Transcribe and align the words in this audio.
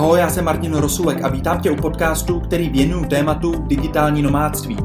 Ahoj, 0.00 0.18
já 0.18 0.30
jsem 0.30 0.44
Martin 0.44 0.74
Rosulek 0.74 1.24
a 1.24 1.28
vítám 1.28 1.60
tě 1.60 1.70
u 1.70 1.76
podcastu, 1.76 2.40
který 2.40 2.68
věnuju 2.68 3.04
tématu 3.04 3.54
digitální 3.66 4.22
nomádství. 4.22 4.76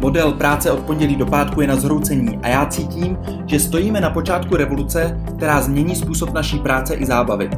Model 0.00 0.32
práce 0.32 0.70
od 0.70 0.80
pondělí 0.80 1.16
do 1.16 1.26
pátku 1.26 1.60
je 1.60 1.66
na 1.66 1.76
zhroucení 1.76 2.38
a 2.42 2.48
já 2.48 2.66
cítím, 2.66 3.18
že 3.46 3.60
stojíme 3.60 4.00
na 4.00 4.10
počátku 4.10 4.56
revoluce, 4.56 5.20
která 5.36 5.60
změní 5.60 5.96
způsob 5.96 6.32
naší 6.32 6.58
práce 6.58 6.94
i 6.94 7.06
zábavy. 7.06 7.50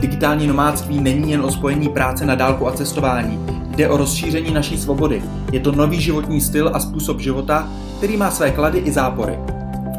Digitální 0.00 0.46
nomádství 0.46 1.00
není 1.00 1.30
jen 1.30 1.40
o 1.40 1.50
spojení 1.50 1.88
práce 1.88 2.26
na 2.26 2.34
dálku 2.34 2.66
a 2.66 2.72
cestování, 2.72 3.46
jde 3.76 3.88
o 3.88 3.96
rozšíření 3.96 4.54
naší 4.54 4.78
svobody. 4.78 5.22
Je 5.52 5.60
to 5.60 5.72
nový 5.72 6.00
životní 6.00 6.40
styl 6.40 6.70
a 6.74 6.80
způsob 6.80 7.20
života, 7.20 7.68
který 7.98 8.16
má 8.16 8.30
své 8.30 8.50
klady 8.50 8.78
i 8.78 8.92
zápory. 8.92 9.38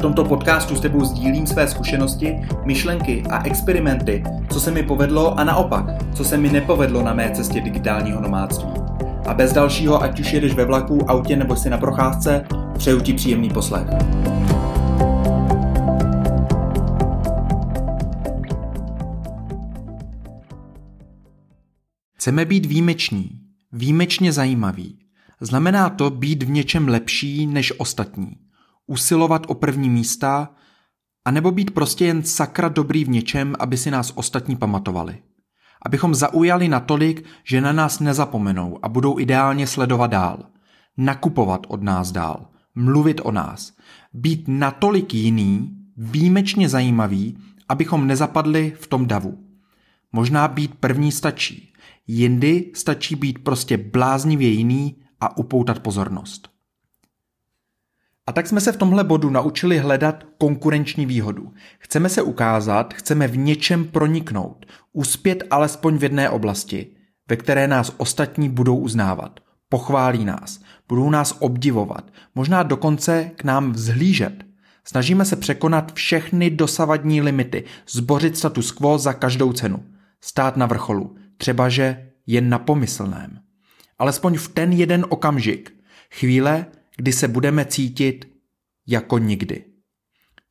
V 0.02 0.10
tomto 0.10 0.24
podcastu 0.24 0.76
s 0.76 0.80
tebou 0.80 1.04
sdílím 1.04 1.46
své 1.46 1.68
zkušenosti, 1.68 2.36
myšlenky 2.64 3.22
a 3.30 3.46
experimenty, 3.46 4.24
co 4.52 4.60
se 4.60 4.70
mi 4.70 4.82
povedlo 4.82 5.38
a 5.38 5.44
naopak, 5.44 5.84
co 6.14 6.24
se 6.24 6.36
mi 6.36 6.48
nepovedlo 6.48 7.02
na 7.02 7.14
mé 7.14 7.30
cestě 7.30 7.60
digitálního 7.60 8.20
nomádství. 8.20 8.70
A 9.26 9.34
bez 9.34 9.52
dalšího, 9.52 10.02
ať 10.02 10.20
už 10.20 10.32
jedeš 10.32 10.54
ve 10.54 10.64
vlaku, 10.64 11.10
autě 11.10 11.36
nebo 11.36 11.56
si 11.56 11.70
na 11.70 11.78
procházce, 11.78 12.44
přeju 12.78 13.00
ti 13.00 13.12
příjemný 13.12 13.50
poslech. 13.50 13.86
Chceme 22.14 22.44
být 22.44 22.66
výjimeční, 22.66 23.30
výjimečně 23.72 24.32
zajímaví. 24.32 24.98
Znamená 25.40 25.90
to 25.90 26.10
být 26.10 26.42
v 26.42 26.50
něčem 26.50 26.88
lepší 26.88 27.46
než 27.46 27.72
ostatní 27.78 28.36
usilovat 28.92 29.42
o 29.48 29.54
první 29.54 29.90
místa, 29.90 30.50
anebo 31.24 31.50
být 31.50 31.70
prostě 31.70 32.04
jen 32.04 32.22
sakra 32.22 32.68
dobrý 32.68 33.04
v 33.04 33.08
něčem, 33.08 33.54
aby 33.58 33.76
si 33.76 33.90
nás 33.90 34.12
ostatní 34.14 34.56
pamatovali. 34.56 35.18
Abychom 35.86 36.14
zaujali 36.14 36.68
natolik, 36.68 37.24
že 37.44 37.60
na 37.60 37.72
nás 37.72 38.00
nezapomenou 38.00 38.78
a 38.82 38.88
budou 38.88 39.18
ideálně 39.18 39.66
sledovat 39.66 40.06
dál. 40.06 40.38
Nakupovat 40.96 41.66
od 41.68 41.82
nás 41.82 42.12
dál. 42.12 42.46
Mluvit 42.74 43.20
o 43.24 43.32
nás. 43.32 43.72
Být 44.12 44.44
natolik 44.48 45.14
jiný, 45.14 45.70
výjimečně 45.96 46.68
zajímavý, 46.68 47.38
abychom 47.68 48.06
nezapadli 48.06 48.72
v 48.80 48.86
tom 48.86 49.06
davu. 49.06 49.38
Možná 50.12 50.48
být 50.48 50.74
první 50.74 51.12
stačí. 51.12 51.72
Jindy 52.06 52.70
stačí 52.74 53.16
být 53.16 53.38
prostě 53.38 53.76
bláznivě 53.76 54.48
jiný 54.48 54.96
a 55.20 55.36
upoutat 55.36 55.78
pozornost. 55.78 56.51
A 58.26 58.32
tak 58.32 58.46
jsme 58.46 58.60
se 58.60 58.72
v 58.72 58.76
tomhle 58.76 59.04
bodu 59.04 59.30
naučili 59.30 59.78
hledat 59.78 60.24
konkurenční 60.38 61.06
výhodu. 61.06 61.52
Chceme 61.78 62.08
se 62.08 62.22
ukázat, 62.22 62.94
chceme 62.94 63.28
v 63.28 63.36
něčem 63.36 63.84
proniknout, 63.84 64.66
uspět 64.92 65.44
alespoň 65.50 65.98
v 65.98 66.02
jedné 66.02 66.30
oblasti, 66.30 66.86
ve 67.28 67.36
které 67.36 67.68
nás 67.68 67.92
ostatní 67.96 68.48
budou 68.48 68.76
uznávat. 68.76 69.40
Pochválí 69.68 70.24
nás, 70.24 70.60
budou 70.88 71.10
nás 71.10 71.36
obdivovat, 71.38 72.12
možná 72.34 72.62
dokonce 72.62 73.30
k 73.36 73.44
nám 73.44 73.72
vzhlížet. 73.72 74.44
Snažíme 74.84 75.24
se 75.24 75.36
překonat 75.36 75.92
všechny 75.92 76.50
dosavadní 76.50 77.22
limity, 77.22 77.64
zbořit 77.88 78.38
status 78.38 78.72
quo 78.72 78.98
za 78.98 79.12
každou 79.12 79.52
cenu. 79.52 79.84
Stát 80.20 80.56
na 80.56 80.66
vrcholu, 80.66 81.16
třebaže 81.36 82.08
jen 82.26 82.48
na 82.48 82.58
pomyslném. 82.58 83.38
Alespoň 83.98 84.38
v 84.38 84.48
ten 84.48 84.72
jeden 84.72 85.06
okamžik, 85.08 85.72
chvíle, 86.10 86.66
kdy 86.96 87.12
se 87.12 87.28
budeme 87.28 87.64
cítit 87.64 88.32
jako 88.86 89.18
nikdy. 89.18 89.64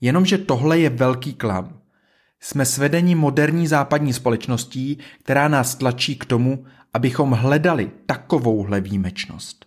Jenomže 0.02 0.38
tohle 0.38 0.80
je 0.80 0.90
velký 0.90 1.34
klam. 1.34 1.80
Jsme 2.40 2.66
svedeni 2.66 3.16
moderní 3.16 3.68
západní 3.68 4.14
společností, 4.14 4.98
která 5.24 5.48
nás 5.48 5.76
tlačí 5.76 6.16
k 6.16 6.26
tomu, 6.26 6.66
abychom 6.94 7.32
hledali 7.32 7.92
takovouhle 8.06 8.82
výjimečnost. 8.82 9.66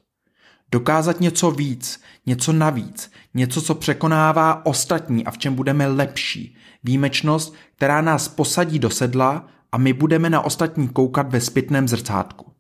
Dokázat 0.73 1.21
něco 1.21 1.51
víc, 1.51 2.03
něco 2.27 2.53
navíc, 2.53 3.11
něco, 3.35 3.63
co 3.63 3.75
překonává 3.75 4.67
ostatní 4.67 5.25
a 5.25 5.31
v 5.31 5.39
čem 5.39 5.55
budeme 5.55 5.87
lepší. 5.87 6.57
Výjimečnost, 6.85 7.55
která 7.77 8.01
nás 8.01 8.29
posadí 8.29 8.79
do 8.79 8.91
sedla 8.91 9.49
a 9.73 9.79
my 9.79 9.93
budeme 9.93 10.31
na 10.31 10.41
ostatní 10.41 10.89
koukat 10.89 11.33
ve 11.33 11.41
zpětném 11.41 11.89
zrcátku. 11.89 12.53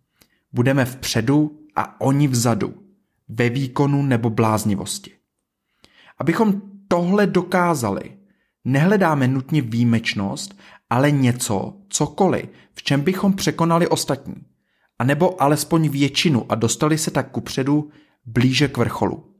Budeme 0.52 0.84
vpředu 0.84 1.58
a 1.76 2.00
oni 2.00 2.28
vzadu 2.28 2.83
ve 3.28 3.48
výkonu 3.48 4.02
nebo 4.02 4.30
bláznivosti. 4.30 5.10
Abychom 6.18 6.62
tohle 6.88 7.26
dokázali, 7.26 8.10
nehledáme 8.64 9.28
nutně 9.28 9.62
výjimečnost, 9.62 10.58
ale 10.90 11.10
něco, 11.10 11.76
cokoliv, 11.88 12.44
v 12.72 12.82
čem 12.82 13.00
bychom 13.00 13.32
překonali 13.32 13.88
ostatní. 13.88 14.34
A 14.98 15.04
nebo 15.04 15.42
alespoň 15.42 15.88
většinu 15.88 16.52
a 16.52 16.54
dostali 16.54 16.98
se 16.98 17.10
tak 17.10 17.30
kupředu 17.30 17.90
blíže 18.26 18.68
k 18.68 18.76
vrcholu. 18.76 19.30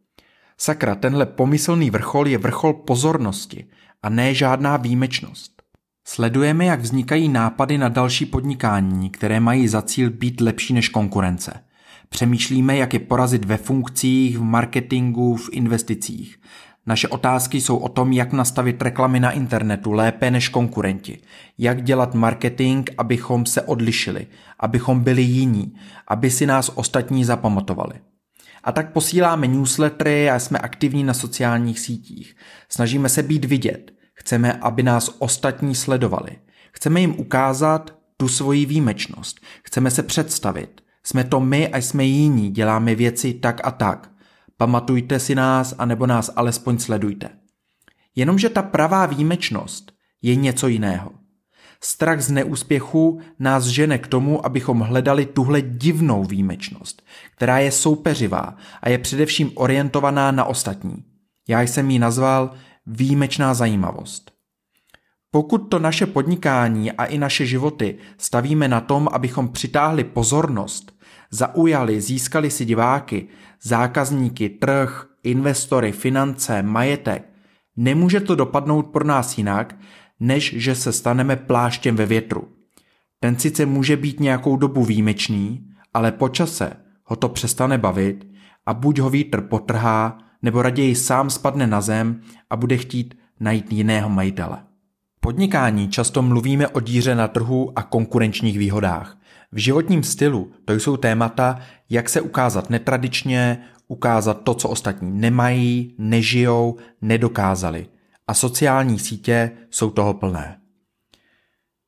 Sakra, 0.58 0.94
tenhle 0.94 1.26
pomyslný 1.26 1.90
vrchol 1.90 2.28
je 2.28 2.38
vrchol 2.38 2.72
pozornosti 2.72 3.66
a 4.02 4.08
ne 4.08 4.34
žádná 4.34 4.76
výjimečnost. 4.76 5.62
Sledujeme, 6.06 6.64
jak 6.64 6.80
vznikají 6.80 7.28
nápady 7.28 7.78
na 7.78 7.88
další 7.88 8.26
podnikání, 8.26 9.10
které 9.10 9.40
mají 9.40 9.68
za 9.68 9.82
cíl 9.82 10.10
být 10.10 10.40
lepší 10.40 10.74
než 10.74 10.88
konkurence– 10.88 11.64
Přemýšlíme, 12.09 12.76
jak 12.76 12.92
je 12.92 12.98
porazit 13.00 13.44
ve 13.44 13.56
funkcích, 13.56 14.38
v 14.38 14.42
marketingu, 14.42 15.37
v 15.37 15.48
investicích. 15.53 16.41
Naše 16.87 17.09
otázky 17.09 17.60
jsou 17.60 17.76
o 17.76 17.88
tom, 17.88 18.12
jak 18.12 18.32
nastavit 18.32 18.82
reklamy 18.82 19.20
na 19.20 19.31
internetu 19.31 19.92
lépe 19.92 20.31
než 20.31 20.48
konkurenti, 20.48 21.19
jak 21.59 21.82
dělat 21.82 22.14
marketing, 22.14 22.91
abychom 22.98 23.47
se 23.47 23.62
odlišili, 23.62 24.26
abychom 24.60 25.00
byli 25.00 25.22
jiní, 25.22 25.75
aby 26.09 26.31
si 26.31 26.47
nás 26.47 26.70
ostatní 26.75 27.25
zapamatovali. 27.25 27.94
A 28.64 28.72
tak 28.72 28.93
posíláme 28.93 29.47
newslettery 29.47 30.31
a 30.31 30.38
jsme 30.38 30.59
aktivní 30.59 31.04
na 31.04 31.14
sociálních 31.14 31.81
sítích. 31.81 32.37
Snažíme 32.69 33.09
se 33.09 33.22
být 33.22 33.44
vidět. 33.44 33.93
Chceme, 34.14 34.53
aby 34.53 34.82
nás 34.82 35.10
ostatní 35.19 35.75
sledovali. 35.75 36.31
Chceme 36.72 37.00
jim 37.00 37.14
ukázat 37.19 37.94
tu 38.16 38.28
svoji 38.28 38.66
výjimečnost. 38.66 39.41
Chceme 39.64 39.91
se 39.91 40.03
představit. 40.03 40.83
Jsme 41.06 41.25
to 41.25 41.41
my 41.41 41.69
a 41.69 41.76
jsme 41.76 42.04
jiní, 42.04 42.50
děláme 42.50 42.94
věci 42.94 43.34
tak 43.34 43.60
a 43.65 43.70
tak. 43.70 44.10
Pamatujte 44.56 45.19
si 45.19 45.34
nás, 45.34 45.75
anebo 45.78 46.06
nás 46.06 46.31
alespoň 46.37 46.78
sledujte. 46.78 47.31
Jenomže 48.16 48.48
ta 48.48 48.62
pravá 48.62 49.06
výjimečnost 49.06 49.93
je 50.22 50.34
něco 50.34 50.69
jiného. 50.69 51.10
Strach 51.81 52.20
z 52.20 52.31
neúspěchu 52.31 53.20
nás 53.38 53.64
žene 53.64 53.98
k 53.98 54.06
tomu, 54.06 54.47
abychom 54.47 54.81
hledali 54.81 55.26
tuhle 55.26 55.62
divnou 55.62 56.25
výjimečnost, 56.25 57.03
která 57.37 57.59
je 57.59 57.72
soupeřivá 57.72 58.56
a 58.82 58.88
je 58.88 58.98
především 58.98 59.53
orientovaná 59.54 60.31
na 60.31 60.44
ostatní. 60.44 61.04
Já 61.48 61.60
jsem 61.60 61.91
ji 61.91 61.98
nazval 61.98 62.50
výjimečná 62.87 63.54
zajímavost. 63.54 64.33
Pokud 65.34 65.58
to 65.58 65.78
naše 65.78 66.06
podnikání 66.06 66.92
a 66.92 67.04
i 67.04 67.18
naše 67.18 67.46
životy 67.46 67.98
stavíme 68.18 68.68
na 68.68 68.80
tom, 68.80 69.08
abychom 69.12 69.48
přitáhli 69.48 70.04
pozornost, 70.04 70.96
zaujali, 71.30 72.00
získali 72.00 72.50
si 72.50 72.64
diváky, 72.64 73.26
zákazníky, 73.62 74.48
trh, 74.48 75.06
investory, 75.22 75.92
finance, 75.92 76.62
majetek, 76.62 77.30
nemůže 77.76 78.20
to 78.20 78.34
dopadnout 78.34 78.86
pro 78.86 79.04
nás 79.04 79.38
jinak, 79.38 79.76
než 80.20 80.54
že 80.56 80.74
se 80.74 80.92
staneme 80.92 81.36
pláštěm 81.36 81.96
ve 81.96 82.06
větru. 82.06 82.48
Ten 83.20 83.38
sice 83.38 83.66
může 83.66 83.96
být 83.96 84.20
nějakou 84.20 84.56
dobu 84.56 84.84
výjimečný, 84.84 85.66
ale 85.94 86.12
po 86.12 86.28
čase 86.28 86.76
ho 87.04 87.16
to 87.16 87.28
přestane 87.28 87.78
bavit 87.78 88.26
a 88.66 88.74
buď 88.74 88.98
ho 88.98 89.10
vítr 89.10 89.40
potrhá, 89.40 90.18
nebo 90.42 90.62
raději 90.62 90.94
sám 90.94 91.30
spadne 91.30 91.66
na 91.66 91.80
zem 91.80 92.20
a 92.50 92.56
bude 92.56 92.76
chtít 92.76 93.14
najít 93.40 93.72
jiného 93.72 94.08
majitele 94.08 94.73
podnikání 95.24 95.88
často 95.88 96.22
mluvíme 96.22 96.68
o 96.68 96.80
díře 96.80 97.14
na 97.14 97.28
trhu 97.28 97.78
a 97.78 97.82
konkurenčních 97.82 98.58
výhodách. 98.58 99.19
V 99.52 99.58
životním 99.58 100.02
stylu 100.02 100.52
to 100.64 100.72
jsou 100.72 100.96
témata, 100.96 101.60
jak 101.90 102.08
se 102.08 102.20
ukázat 102.20 102.70
netradičně, 102.70 103.58
ukázat 103.88 104.43
to, 104.43 104.54
co 104.54 104.69
ostatní 104.69 105.20
nemají, 105.20 105.94
nežijou, 105.99 106.76
nedokázali. 107.02 107.87
A 108.26 108.34
sociální 108.34 108.99
sítě 108.99 109.50
jsou 109.70 109.90
toho 109.90 110.14
plné. 110.14 110.58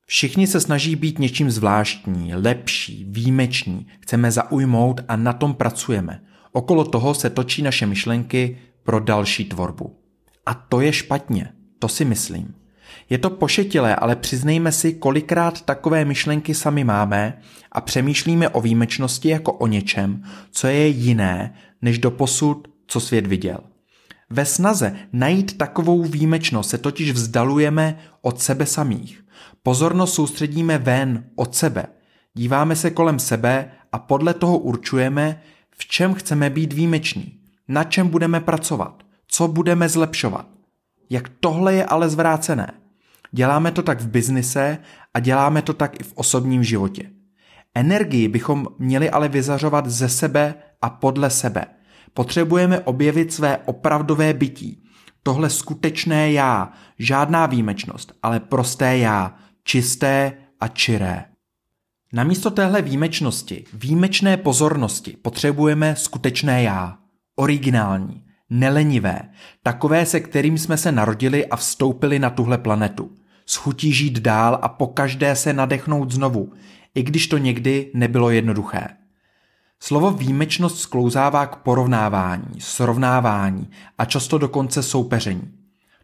Všichni 0.05 0.47
se 0.47 0.61
snaží 0.61 0.95
být 0.95 1.19
něčím 1.19 1.51
zvláštní, 1.51 2.35
lepší, 2.35 3.05
výjimečný, 3.09 3.87
chceme 3.99 4.31
zaujmout 4.31 5.01
a 5.07 5.15
na 5.15 5.33
tom 5.33 5.53
pracujeme. 5.53 6.21
Okolo 6.51 6.85
toho 6.85 7.13
se 7.13 7.29
točí 7.29 7.61
naše 7.61 7.85
myšlenky 7.85 8.57
pro 8.83 8.99
další 8.99 9.45
tvorbu. 9.45 9.99
A 10.45 10.53
to 10.53 10.81
je 10.81 10.93
špatně, 10.93 11.53
to 11.79 11.87
si 11.87 12.05
myslím. 12.05 12.66
Je 13.09 13.17
to 13.17 13.29
pošetilé, 13.29 13.95
ale 13.95 14.15
přiznejme 14.15 14.71
si, 14.71 14.93
kolikrát 14.93 15.61
takové 15.61 16.05
myšlenky 16.05 16.53
sami 16.53 16.83
máme 16.83 17.39
a 17.71 17.81
přemýšlíme 17.81 18.49
o 18.49 18.61
výjimečnosti 18.61 19.29
jako 19.29 19.53
o 19.53 19.67
něčem, 19.67 20.23
co 20.51 20.67
je 20.67 20.87
jiné, 20.87 21.53
než 21.81 21.99
do 21.99 22.11
posud, 22.11 22.67
co 22.87 22.99
svět 22.99 23.27
viděl. 23.27 23.57
Ve 24.29 24.45
snaze 24.45 24.95
najít 25.13 25.57
takovou 25.57 26.03
výjimečnost 26.03 26.69
se 26.69 26.77
totiž 26.77 27.11
vzdalujeme 27.11 27.97
od 28.21 28.41
sebe 28.41 28.65
samých. 28.65 29.23
Pozornost 29.63 30.13
soustředíme 30.13 30.77
ven 30.77 31.23
od 31.35 31.55
sebe. 31.55 31.85
Díváme 32.33 32.75
se 32.75 32.91
kolem 32.91 33.19
sebe 33.19 33.71
a 33.91 33.99
podle 33.99 34.33
toho 34.33 34.57
určujeme, 34.57 35.41
v 35.77 35.85
čem 35.85 36.13
chceme 36.13 36.49
být 36.49 36.73
výjimeční, 36.73 37.39
na 37.67 37.83
čem 37.83 38.07
budeme 38.07 38.39
pracovat, 38.39 39.03
co 39.27 39.47
budeme 39.47 39.89
zlepšovat. 39.89 40.56
Jak 41.09 41.29
tohle 41.39 41.73
je 41.73 41.85
ale 41.85 42.09
zvrácené. 42.09 42.71
Děláme 43.31 43.71
to 43.71 43.83
tak 43.83 44.01
v 44.01 44.07
biznise 44.07 44.77
a 45.13 45.19
děláme 45.19 45.61
to 45.61 45.73
tak 45.73 45.99
i 45.99 46.03
v 46.03 46.13
osobním 46.15 46.63
životě. 46.63 47.11
Energii 47.75 48.27
bychom 48.27 48.67
měli 48.79 49.09
ale 49.09 49.29
vyzařovat 49.29 49.87
ze 49.87 50.09
sebe 50.09 50.55
a 50.81 50.89
podle 50.89 51.29
sebe. 51.29 51.65
Potřebujeme 52.13 52.79
objevit 52.79 53.33
své 53.33 53.57
opravdové 53.57 54.33
bytí. 54.33 54.83
Tohle 55.23 55.49
skutečné 55.49 56.31
já, 56.31 56.71
žádná 56.99 57.45
výjimečnost, 57.45 58.13
ale 58.23 58.39
prosté 58.39 58.97
já, 58.97 59.35
čisté 59.63 60.33
a 60.59 60.67
čiré. 60.67 61.25
Namísto 62.13 62.51
téhle 62.51 62.81
výjimečnosti, 62.81 63.65
výjimečné 63.73 64.37
pozornosti 64.37 65.17
potřebujeme 65.21 65.95
skutečné 65.95 66.63
já, 66.63 66.97
originální, 67.35 68.26
nelenivé, 68.49 69.21
takové, 69.63 70.05
se 70.05 70.19
kterým 70.19 70.57
jsme 70.57 70.77
se 70.77 70.91
narodili 70.91 71.45
a 71.45 71.55
vstoupili 71.55 72.19
na 72.19 72.29
tuhle 72.29 72.57
planetu. 72.57 73.11
S 73.45 73.55
chutí 73.55 73.93
žít 73.93 74.19
dál 74.19 74.59
a 74.61 74.67
po 74.67 74.87
každé 74.87 75.35
se 75.35 75.53
nadechnout 75.53 76.11
znovu, 76.11 76.53
i 76.95 77.03
když 77.03 77.27
to 77.27 77.37
někdy 77.37 77.91
nebylo 77.93 78.29
jednoduché. 78.29 78.87
Slovo 79.79 80.11
výjimečnost 80.11 80.79
sklouzává 80.79 81.45
k 81.45 81.55
porovnávání, 81.55 82.59
srovnávání 82.59 83.69
a 83.97 84.05
často 84.05 84.37
dokonce 84.37 84.83
soupeření. 84.83 85.53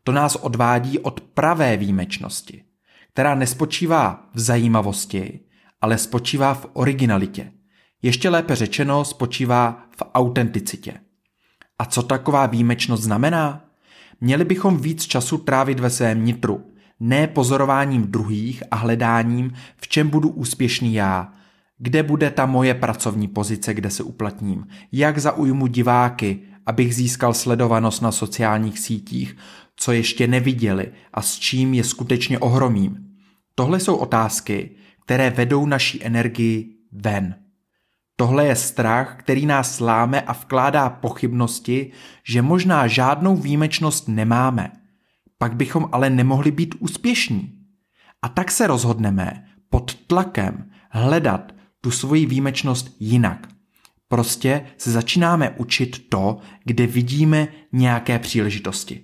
To 0.04 0.12
nás 0.12 0.36
odvádí 0.36 1.00
od 1.00 1.22
pravé 1.22 1.78
výjimečnosti, 1.78 2.63
která 3.13 3.36
nespočívá 3.36 4.30
v 4.34 4.39
zajímavosti, 4.39 5.39
ale 5.81 5.98
spočívá 5.98 6.54
v 6.54 6.66
originalitě. 6.74 7.51
Ještě 8.01 8.30
lépe 8.30 8.56
řečeno 8.56 9.06
spočívá 9.06 9.86
v 9.98 10.04
autenticitě. 10.13 10.94
A 11.80 11.86
co 11.86 12.04
taková 12.04 12.46
výjimečnost 12.46 13.04
znamená? 13.04 13.66
Měli 14.22 14.46
bychom 14.46 14.78
víc 14.78 15.04
času 15.04 15.38
trávit 15.38 15.80
ve 15.80 15.90
svém 15.90 16.25
nitru, 16.25 16.66
ne 17.00 17.28
pozorováním 17.28 18.08
druhých 18.08 18.64
a 18.72 18.75
hledáním, 18.75 19.54
v 19.78 19.88
čem 19.88 20.10
budu 20.10 20.30
úspěšný 20.30 20.94
já, 20.94 21.34
kde 21.78 22.04
bude 22.04 22.31
ta 22.31 22.46
moje 22.46 22.74
pracovní 22.74 23.28
pozice, 23.28 23.74
kde 23.74 23.90
se 23.90 24.04
uplatním, 24.04 24.68
jak 24.92 25.18
zaujmu 25.18 25.68
diváky, 25.68 26.40
abych 26.66 26.96
získal 26.96 27.34
sledovanost 27.34 28.02
na 28.02 28.12
sociálních 28.12 28.80
sítích, 28.80 29.38
co 29.75 29.92
ještě 29.92 30.28
neviděli 30.28 30.92
a 31.14 31.22
s 31.22 31.36
čím 31.36 31.74
je 31.74 31.84
skutečně 31.84 32.40
ohromím. 32.40 32.98
Tohle 33.56 33.80
jsou 33.80 33.96
otázky, 33.96 34.72
které 35.06 35.30
vedou 35.30 35.66
naší 35.66 36.06
energii 36.06 36.75
ven. 36.92 37.36
Tohle 38.15 38.45
je 38.45 38.56
strach, 38.56 39.15
který 39.19 39.45
nás 39.45 39.75
sláme 39.75 40.21
a 40.21 40.33
vkládá 40.33 40.89
pochybnosti, 40.89 41.92
že 42.24 42.42
možná 42.42 42.88
žádnou 42.88 43.36
výjimečnost 43.36 44.07
nemáme. 44.07 44.71
Pak 45.38 45.56
bychom 45.56 45.89
ale 45.92 46.10
nemohli 46.10 46.51
být 46.51 46.75
úspěšní. 46.80 47.60
A 48.21 48.30
tak 48.30 48.51
se 48.51 48.68
rozhodneme 48.68 49.45
pod 49.69 49.95
tlakem 49.95 50.71
hledat 50.92 51.51
tu 51.81 51.92
svoji 51.92 52.25
výjimečnost 52.25 52.95
jinak. 53.00 53.48
Prostě 54.07 54.65
se 54.77 54.92
začínáme 54.92 55.50
učit 55.50 56.10
to, 56.10 56.38
kde 56.65 56.88
vidíme 56.88 57.48
nějaké 57.71 58.19
příležitosti. 58.19 59.04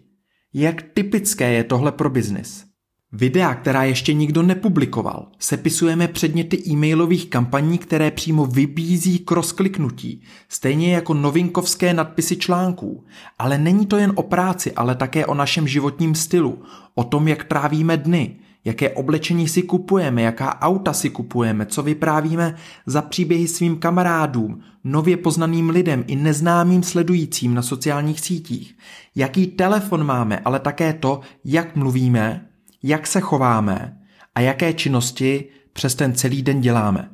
Jak 0.54 0.82
typické 0.82 1.54
je 1.54 1.64
tohle 1.64 1.92
pro 1.92 2.10
biznis? 2.10 2.69
Videa, 3.12 3.56
která 3.56 3.84
ještě 3.84 4.14
nikdo 4.14 4.44
nepublikoval, 4.44 5.28
sepisujeme 5.40 6.08
předměty 6.08 6.64
e-mailových 6.68 7.30
kampaní, 7.30 7.78
které 7.78 8.12
přímo 8.12 8.46
vybízí 8.46 9.20
k 9.20 9.32
rozkliknutí, 9.32 10.22
stejně 10.50 10.94
jako 10.94 11.14
novinkovské 11.14 11.94
nadpisy 11.94 12.36
článků. 12.36 13.06
Ale 13.40 13.58
není 13.58 13.86
to 13.86 13.98
jen 13.98 14.12
o 14.16 14.24
práci, 14.24 14.72
ale 14.74 14.96
také 14.96 15.26
o 15.26 15.34
našem 15.34 15.68
životním 15.68 16.16
stylu, 16.16 16.64
o 16.96 17.04
tom, 17.04 17.28
jak 17.28 17.44
trávíme 17.44 17.98
dny, 17.98 18.36
jaké 18.66 18.90
oblečení 18.90 19.48
si 19.48 19.62
kupujeme, 19.62 20.22
jaká 20.22 20.62
auta 20.62 20.94
si 20.94 21.10
kupujeme, 21.10 21.66
co 21.66 21.84
vyprávíme 21.84 22.56
za 22.86 23.02
příběhy 23.02 23.48
svým 23.48 23.78
kamarádům, 23.78 24.62
nově 24.84 25.18
poznaným 25.18 25.70
lidem 25.70 26.04
i 26.08 26.16
neznámým 26.16 26.84
sledujícím 26.84 27.54
na 27.54 27.62
sociálních 27.62 28.20
sítích, 28.20 28.78
jaký 29.16 29.48
telefon 29.48 30.04
máme, 30.04 30.40
ale 30.40 30.60
také 30.60 30.94
to, 30.94 31.20
jak 31.46 31.76
mluvíme, 31.76 32.49
jak 32.84 33.08
se 33.08 33.20
chováme 33.20 33.98
a 34.36 34.42
jaké 34.42 34.74
činnosti 34.74 35.46
přes 35.74 35.96
ten 35.96 36.14
celý 36.14 36.42
den 36.42 36.62
děláme. 36.62 37.10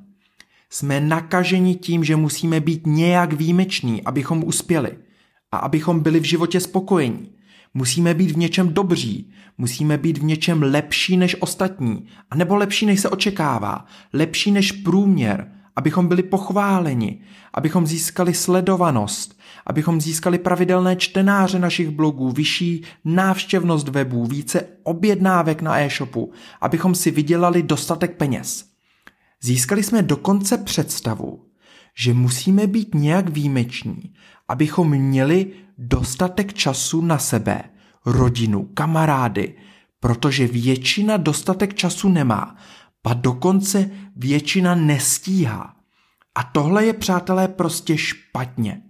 Jsme 0.70 1.00
nakaženi 1.00 1.76
tím, 1.76 2.04
že 2.04 2.16
musíme 2.16 2.60
být 2.60 2.88
nějak 2.88 3.34
výjimeční, 3.34 4.04
abychom 4.04 4.44
uspěli 4.44 4.92
a 5.52 5.58
abychom 5.58 6.00
byli 6.00 6.20
v 6.20 6.24
životě 6.24 6.60
spokojení. 6.60 7.32
Musíme 7.74 8.14
být 8.14 8.32
v 8.32 8.38
něčem 8.38 8.74
dobří, 8.74 9.32
musíme 9.58 9.98
být 9.98 10.18
v 10.18 10.24
něčem 10.24 10.64
lepší 10.64 11.18
než 11.18 11.36
ostatní, 11.40 12.08
anebo 12.32 12.56
lepší 12.56 12.86
než 12.86 13.00
se 13.00 13.10
očekává, 13.10 13.86
lepší 14.14 14.52
než 14.52 14.72
průměr, 14.72 15.52
abychom 15.76 16.08
byli 16.08 16.24
pochváleni, 16.24 17.22
abychom 17.54 17.88
získali 17.88 18.34
sledovanost, 18.34 19.40
abychom 19.66 20.02
získali 20.02 20.38
pravidelné 20.38 20.96
čtenáře 20.96 21.60
našich 21.60 21.90
blogů, 21.90 22.32
vyšší 22.32 22.84
návštěvnost 23.06 23.88
webů, 23.88 24.26
více 24.26 24.68
objednávek 24.84 25.62
na 25.62 25.80
e-shopu, 25.80 26.32
abychom 26.62 26.96
si 26.96 27.12
vydělali 27.12 27.64
dostatek 27.64 28.18
peněz. 28.18 28.66
Získali 29.42 29.84
jsme 29.84 30.02
dokonce 30.02 30.58
představu, 30.58 31.46
že 31.98 32.14
musíme 32.14 32.68
být 32.68 32.96
nějak 32.96 33.30
výjimeční, 33.30 34.14
abychom 34.48 34.90
měli 34.90 35.52
dostatek 35.78 36.54
času 36.54 37.02
na 37.02 37.18
sebe, 37.18 37.64
rodinu, 38.06 38.70
kamarády, 38.74 39.56
protože 40.00 40.48
většina 40.48 41.18
dostatek 41.18 41.74
času 41.74 42.10
nemá, 42.10 42.56
pa 43.06 43.14
dokonce 43.14 43.90
většina 44.16 44.76
nestíhá. 44.76 45.76
A 46.36 46.44
tohle 46.44 46.86
je, 46.86 46.94
přátelé, 46.94 47.48
prostě 47.48 47.98
špatně. 47.98 48.82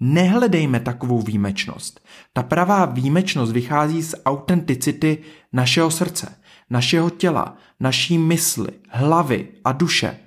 Nehledejme 0.00 0.80
takovou 0.80 1.22
výjimečnost. 1.22 2.00
Ta 2.32 2.42
pravá 2.42 2.84
výjimečnost 2.84 3.52
vychází 3.52 4.02
z 4.02 4.14
autenticity 4.24 5.18
našeho 5.52 5.90
srdce, 5.90 6.36
našeho 6.70 7.10
těla, 7.10 7.56
naší 7.80 8.18
mysli, 8.18 8.68
hlavy 8.88 9.48
a 9.64 9.72
duše. 9.72 10.18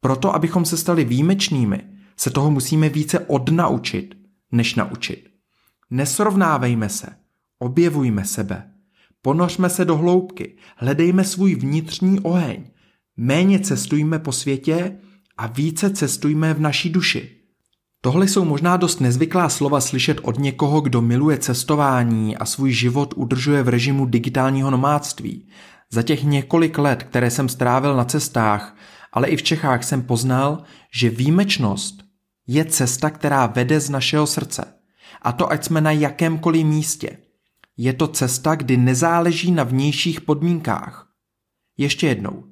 Proto, 0.00 0.34
abychom 0.34 0.64
se 0.64 0.76
stali 0.76 1.04
výjimečnými, 1.04 1.82
se 2.16 2.30
toho 2.30 2.50
musíme 2.50 2.88
více 2.88 3.18
odnaučit, 3.18 4.14
než 4.52 4.74
naučit. 4.74 5.28
Nesrovnávejme 5.90 6.88
se, 6.88 7.16
objevujme 7.58 8.24
sebe. 8.24 8.70
Ponořme 9.22 9.70
se 9.70 9.84
do 9.84 9.96
hloubky, 9.96 10.56
hledejme 10.76 11.24
svůj 11.24 11.54
vnitřní 11.54 12.20
oheň. 12.20 12.64
Méně 13.16 13.58
cestujme 13.58 14.18
po 14.18 14.32
světě 14.32 14.96
a 15.36 15.46
více 15.46 15.90
cestujme 15.90 16.54
v 16.54 16.60
naší 16.60 16.90
duši. 16.90 17.36
Tohle 18.02 18.28
jsou 18.28 18.44
možná 18.44 18.76
dost 18.76 19.00
nezvyklá 19.00 19.48
slova 19.48 19.80
slyšet 19.80 20.20
od 20.22 20.38
někoho, 20.38 20.80
kdo 20.80 21.02
miluje 21.02 21.38
cestování 21.38 22.36
a 22.36 22.44
svůj 22.44 22.72
život 22.72 23.14
udržuje 23.16 23.62
v 23.62 23.68
režimu 23.68 24.06
digitálního 24.06 24.70
nomádství. 24.70 25.48
Za 25.90 26.02
těch 26.02 26.24
několik 26.24 26.78
let, 26.78 27.02
které 27.02 27.30
jsem 27.30 27.48
strávil 27.48 27.96
na 27.96 28.04
cestách, 28.04 28.76
ale 29.12 29.28
i 29.28 29.36
v 29.36 29.42
Čechách 29.42 29.84
jsem 29.84 30.02
poznal, 30.02 30.62
že 30.94 31.10
výjimečnost 31.10 32.02
je 32.46 32.64
cesta, 32.64 33.10
která 33.10 33.46
vede 33.46 33.80
z 33.80 33.90
našeho 33.90 34.26
srdce. 34.26 34.64
A 35.22 35.32
to 35.32 35.52
ať 35.52 35.64
jsme 35.64 35.80
na 35.80 35.90
jakémkoliv 35.90 36.66
místě. 36.66 37.16
Je 37.76 37.92
to 37.92 38.08
cesta, 38.08 38.54
kdy 38.54 38.76
nezáleží 38.76 39.50
na 39.50 39.64
vnějších 39.64 40.20
podmínkách. 40.20 41.08
Ještě 41.76 42.06
jednou. 42.06 42.44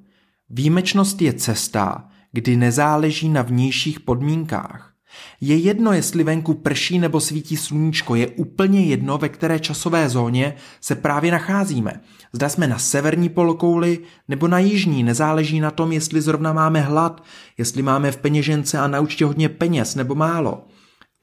Výjimečnost 0.49 1.21
je 1.21 1.33
cesta, 1.33 2.09
kdy 2.31 2.57
nezáleží 2.57 3.29
na 3.29 3.41
vnějších 3.41 3.99
podmínkách. 3.99 4.93
Je 5.41 5.55
jedno, 5.55 5.93
jestli 5.93 6.23
venku 6.23 6.53
prší 6.53 6.99
nebo 6.99 7.19
svítí 7.19 7.57
sluníčko, 7.57 8.15
je 8.15 8.27
úplně 8.27 8.85
jedno, 8.85 9.17
ve 9.17 9.29
které 9.29 9.59
časové 9.59 10.09
zóně 10.09 10.55
se 10.81 10.95
právě 10.95 11.31
nacházíme. 11.31 12.01
Zda 12.33 12.49
jsme 12.49 12.67
na 12.67 12.79
severní 12.79 13.29
polokouli 13.29 13.99
nebo 14.27 14.47
na 14.47 14.59
jižní, 14.59 15.03
nezáleží 15.03 15.59
na 15.59 15.71
tom, 15.71 15.91
jestli 15.91 16.21
zrovna 16.21 16.53
máme 16.53 16.81
hlad, 16.81 17.23
jestli 17.57 17.81
máme 17.81 18.11
v 18.11 18.17
peněžence 18.17 18.79
a 18.79 18.87
na 18.87 18.99
účtě 18.99 19.25
hodně 19.25 19.49
peněz 19.49 19.95
nebo 19.95 20.15
málo. 20.15 20.65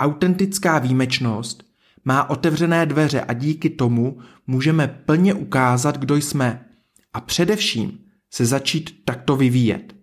Autentická 0.01 0.79
výjimečnost 0.79 1.65
má 2.07 2.31
otevřené 2.31 2.87
dveře 2.87 3.21
a 3.21 3.33
díky 3.33 3.71
tomu 3.71 4.19
můžeme 4.47 4.89
plně 4.89 5.35
ukázat, 5.35 5.99
kdo 5.99 6.17
jsme. 6.17 6.65
A 7.13 7.21
především 7.21 7.99
se 8.31 8.47
začít 8.47 9.05
takto 9.05 9.37
vyvíjet. 9.37 9.95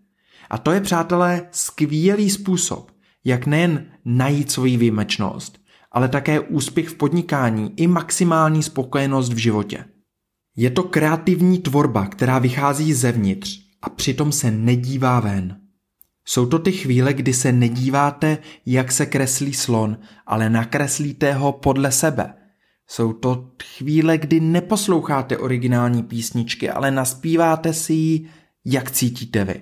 A 0.49 0.57
to 0.57 0.71
je, 0.71 0.81
přátelé, 0.81 1.47
skvělý 1.51 2.29
způsob, 2.29 2.91
jak 3.25 3.45
nejen 3.45 3.85
najít 4.05 4.51
svoji 4.51 4.77
výjimečnost, 4.77 5.59
ale 5.91 6.09
také 6.09 6.39
úspěch 6.39 6.89
v 6.89 6.95
podnikání 6.95 7.73
i 7.77 7.87
maximální 7.87 8.63
spokojenost 8.63 9.33
v 9.33 9.37
životě. 9.37 9.85
Je 10.55 10.69
to 10.69 10.83
kreativní 10.83 11.59
tvorba, 11.59 12.07
která 12.07 12.39
vychází 12.39 12.93
zevnitř 12.93 13.59
a 13.81 13.89
přitom 13.89 14.31
se 14.31 14.51
nedívá 14.51 15.19
ven. 15.19 15.62
Jsou 16.25 16.45
to 16.45 16.59
ty 16.59 16.71
chvíle, 16.71 17.13
kdy 17.13 17.33
se 17.33 17.51
nedíváte, 17.51 18.37
jak 18.65 18.91
se 18.91 19.05
kreslí 19.05 19.53
slon, 19.53 19.97
ale 20.25 20.49
nakreslíte 20.49 21.33
ho 21.33 21.51
podle 21.51 21.91
sebe. 21.91 22.33
Jsou 22.87 23.13
to 23.13 23.51
chvíle, 23.77 24.17
kdy 24.17 24.39
neposloucháte 24.39 25.37
originální 25.37 26.03
písničky, 26.03 26.69
ale 26.69 26.91
naspíváte 26.91 27.73
si 27.73 27.93
ji, 27.93 28.29
jak 28.65 28.91
cítíte 28.91 29.43
vy. 29.45 29.61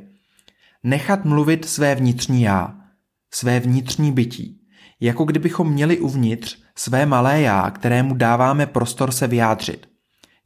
Nechat 0.84 1.26
mluvit 1.26 1.66
své 1.66 1.96
vnitřní 1.96 2.42
já, 2.42 2.76
své 3.34 3.60
vnitřní 3.60 4.12
bytí. 4.12 4.62
Jako 5.00 5.24
kdybychom 5.26 5.72
měli 5.72 6.00
uvnitř 6.00 6.58
své 6.76 7.06
malé 7.06 7.42
já, 7.42 7.72
kterému 7.72 8.16
dáváme 8.16 8.66
prostor 8.66 9.12
se 9.12 9.28
vyjádřit. 9.28 9.90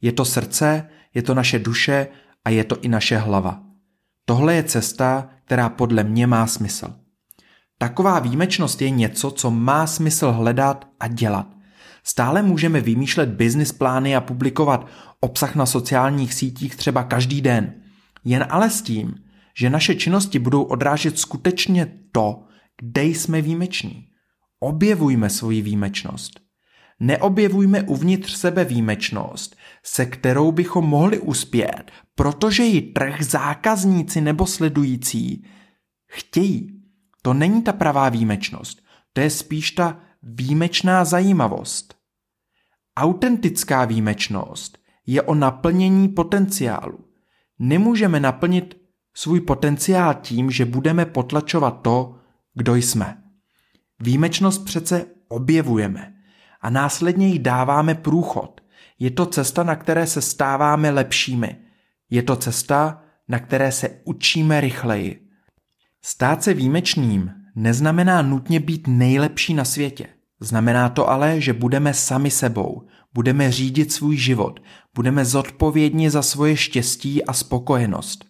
Je 0.00 0.12
to 0.12 0.24
srdce, 0.24 0.88
je 1.14 1.22
to 1.22 1.34
naše 1.34 1.58
duše 1.58 2.08
a 2.44 2.50
je 2.50 2.64
to 2.64 2.80
i 2.80 2.88
naše 2.88 3.16
hlava. 3.16 3.62
Tohle 4.24 4.54
je 4.54 4.62
cesta, 4.62 5.30
která 5.46 5.68
podle 5.68 6.04
mě 6.04 6.26
má 6.26 6.46
smysl. 6.46 6.94
Taková 7.78 8.18
výjimečnost 8.18 8.82
je 8.82 8.90
něco, 8.90 9.30
co 9.30 9.50
má 9.50 9.86
smysl 9.86 10.32
hledat 10.32 10.88
a 11.00 11.08
dělat. 11.08 11.46
Stále 12.04 12.42
můžeme 12.42 12.80
vymýšlet 12.80 13.28
business 13.28 13.72
plány 13.72 14.16
a 14.16 14.20
publikovat 14.20 14.86
obsah 15.20 15.54
na 15.54 15.66
sociálních 15.66 16.34
sítích 16.34 16.76
třeba 16.76 17.04
každý 17.04 17.40
den. 17.40 17.74
Jen 18.24 18.46
ale 18.50 18.70
s 18.70 18.82
tím, 18.82 19.14
že 19.58 19.70
naše 19.70 19.94
činnosti 19.94 20.38
budou 20.38 20.62
odrážet 20.62 21.18
skutečně 21.18 21.92
to, 22.12 22.42
kde 22.82 23.04
jsme 23.04 23.42
výjimeční. 23.42 24.08
Objevujme 24.60 25.30
svoji 25.30 25.62
výjimečnost. 25.62 26.45
Neobjevujme 27.00 27.82
uvnitř 27.82 28.36
sebe 28.36 28.64
výjimečnost, 28.64 29.56
se 29.82 30.06
kterou 30.06 30.52
bychom 30.52 30.84
mohli 30.84 31.20
uspět, 31.20 31.84
protože 32.14 32.62
ji 32.62 32.82
trh, 32.82 33.22
zákazníci 33.22 34.20
nebo 34.20 34.46
sledující 34.46 35.46
chtějí. 36.06 36.82
To 37.22 37.34
není 37.34 37.62
ta 37.62 37.72
pravá 37.72 38.08
výjimečnost, 38.08 38.82
to 39.12 39.20
je 39.20 39.30
spíš 39.30 39.70
ta 39.70 40.00
výjimečná 40.22 41.04
zajímavost. 41.04 41.94
Autentická 42.96 43.84
výjimečnost 43.84 44.78
je 45.06 45.22
o 45.22 45.34
naplnění 45.34 46.08
potenciálu. 46.08 46.98
Nemůžeme 47.58 48.20
naplnit 48.20 48.76
svůj 49.14 49.40
potenciál 49.40 50.14
tím, 50.14 50.50
že 50.50 50.64
budeme 50.64 51.06
potlačovat 51.06 51.82
to, 51.82 52.16
kdo 52.54 52.74
jsme. 52.74 53.22
Výjimečnost 54.00 54.64
přece 54.64 55.06
objevujeme 55.28 56.15
a 56.60 56.70
následně 56.70 57.28
jí 57.28 57.38
dáváme 57.38 57.94
průchod. 57.94 58.60
Je 58.98 59.10
to 59.10 59.26
cesta, 59.26 59.62
na 59.62 59.76
které 59.76 60.06
se 60.06 60.22
stáváme 60.22 60.90
lepšími. 60.90 61.56
Je 62.10 62.22
to 62.22 62.36
cesta, 62.36 63.02
na 63.28 63.38
které 63.38 63.72
se 63.72 63.90
učíme 64.04 64.60
rychleji. 64.60 65.28
Stát 66.02 66.42
se 66.42 66.54
výjimečným 66.54 67.30
neznamená 67.54 68.22
nutně 68.22 68.60
být 68.60 68.86
nejlepší 68.86 69.54
na 69.54 69.64
světě. 69.64 70.06
Znamená 70.40 70.88
to 70.88 71.10
ale, 71.10 71.40
že 71.40 71.52
budeme 71.52 71.94
sami 71.94 72.30
sebou, 72.30 72.82
budeme 73.14 73.52
řídit 73.52 73.92
svůj 73.92 74.16
život, 74.16 74.60
budeme 74.94 75.24
zodpovědní 75.24 76.10
za 76.10 76.22
svoje 76.22 76.56
štěstí 76.56 77.24
a 77.24 77.32
spokojenost. 77.32 78.24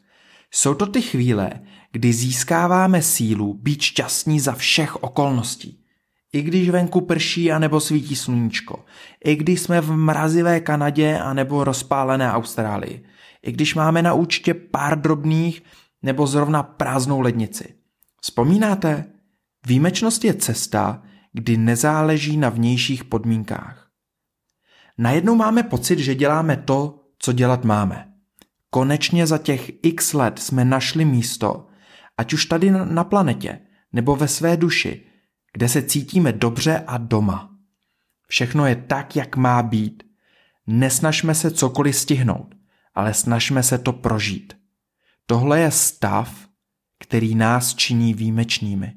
Jsou 0.51 0.75
to 0.75 0.87
ty 0.87 1.03
chvíle, 1.03 1.51
kdy 1.93 2.13
získáváme 2.13 3.03
sílu 3.03 3.55
být 3.55 3.83
šťastní 3.83 4.41
za 4.41 4.53
všech 4.53 4.97
okolností. 5.03 5.81
I 6.33 6.43
když 6.43 6.71
venku 6.71 7.01
prší 7.01 7.53
a 7.53 7.59
nebo 7.59 7.81
svítí 7.81 8.17
sluníčko, 8.17 8.85
i 9.25 9.37
když 9.37 9.61
jsme 9.61 9.81
v 9.81 9.93
mrazivé 9.93 10.61
Kanadě 10.61 11.19
a 11.19 11.33
nebo 11.33 11.65
rozpálené 11.65 12.33
Austrálii, 12.33 13.05
i 13.43 13.53
když 13.53 13.75
máme 13.75 14.03
na 14.03 14.15
účtě 14.15 14.55
pár 14.55 15.01
drobných 15.01 15.63
nebo 16.03 16.27
zrovna 16.27 16.63
prázdnou 16.63 17.21
lednici. 17.21 17.75
Vzpomínáte? 18.21 19.05
Výjimečnost 19.67 20.25
je 20.25 20.35
cesta, 20.35 21.03
kdy 21.33 21.57
nezáleží 21.57 22.37
na 22.37 22.49
vnějších 22.49 23.05
podmínkách. 23.05 23.89
Najednou 24.99 25.35
máme 25.35 25.63
pocit, 25.63 25.99
že 25.99 26.15
děláme 26.15 26.57
to, 26.57 27.01
co 27.19 27.33
dělat 27.33 27.65
máme. 27.65 28.13
Konečně 28.71 29.27
za 29.27 29.39
těch 29.39 29.71
x 29.83 30.13
let 30.13 30.39
jsme 30.39 30.65
našli 30.65 31.05
místo, 31.05 31.67
ať 32.19 32.33
už 32.33 32.47
tady 32.47 32.71
na 32.71 33.05
planetě, 33.05 33.59
nebo 33.93 34.17
ve 34.17 34.29
své 34.29 34.57
duši, 34.57 35.06
kde 35.57 35.69
se 35.69 35.83
cítíme 35.83 36.33
dobře 36.33 36.85
a 36.87 36.99
doma. 36.99 37.51
Všechno 38.29 38.67
je 38.67 38.77
tak, 38.77 39.17
jak 39.17 39.37
má 39.37 39.63
být. 39.63 40.03
Nesnažme 40.67 41.35
se 41.35 41.51
cokoliv 41.51 41.97
stihnout, 41.97 42.55
ale 42.95 43.15
snažme 43.15 43.63
se 43.63 43.79
to 43.79 43.93
prožít. 43.93 44.57
Tohle 45.27 45.61
je 45.61 45.71
stav, 45.71 46.49
který 46.99 47.35
nás 47.35 47.75
činí 47.75 48.15
výjimečnými. 48.15 48.93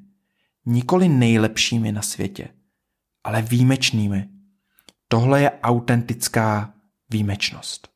Nikoli 0.65 1.09
nejlepšími 1.09 1.91
na 1.91 2.01
světě, 2.01 2.47
ale 3.23 3.41
výjimečnými. 3.41 4.29
Tohle 5.07 5.41
je 5.41 5.51
autentická 5.63 6.73
výjimečnost. 7.09 7.87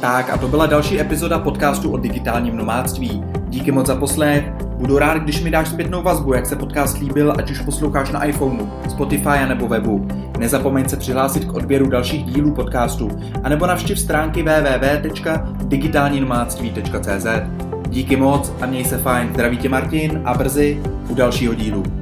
Tak 0.00 0.30
a 0.30 0.38
to 0.38 0.48
byla 0.48 0.66
další 0.66 1.00
epizoda 1.00 1.38
podcastu 1.38 1.92
o 1.92 1.96
digitálním 1.96 2.56
nomádství. 2.56 3.24
Díky 3.48 3.72
moc 3.72 3.86
za 3.86 3.96
poslech. 3.96 4.71
Budu 4.82 4.98
rád, 4.98 5.18
když 5.18 5.42
mi 5.42 5.50
dáš 5.50 5.68
zpětnou 5.68 6.02
vazbu, 6.02 6.34
jak 6.34 6.46
se 6.46 6.56
podcast 6.56 6.98
líbil, 6.98 7.34
ať 7.38 7.50
už 7.50 7.60
posloucháš 7.60 8.10
na 8.10 8.24
iPhoneu, 8.24 8.70
Spotify 8.88 9.46
nebo 9.48 9.68
webu. 9.68 10.08
Nezapomeň 10.38 10.88
se 10.88 10.96
přihlásit 10.96 11.44
k 11.44 11.54
odběru 11.54 11.88
dalších 11.88 12.24
dílů 12.24 12.54
podcastu, 12.54 13.08
anebo 13.44 13.66
navštiv 13.66 14.00
stránky 14.00 14.42
www.digitálninomádství.cz. 14.42 17.26
Díky 17.88 18.16
moc 18.16 18.52
a 18.60 18.66
měj 18.66 18.84
se 18.84 18.98
fajn. 18.98 19.28
Zdraví 19.32 19.56
tě 19.56 19.68
Martin 19.68 20.20
a 20.24 20.34
brzy 20.34 20.82
u 21.08 21.14
dalšího 21.14 21.54
dílu. 21.54 22.01